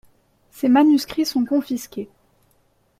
[0.49, 2.09] Ses manuscrits sont confisqués.